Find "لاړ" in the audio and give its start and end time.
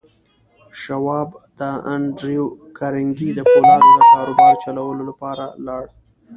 5.65-5.83